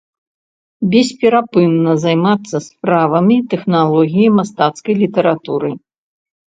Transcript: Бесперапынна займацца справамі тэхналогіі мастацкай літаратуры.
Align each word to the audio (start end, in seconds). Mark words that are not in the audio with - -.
Бесперапынна 0.93 1.93
займацца 2.05 2.57
справамі 2.69 3.35
тэхналогіі 3.55 4.35
мастацкай 4.41 4.93
літаратуры. 5.05 5.69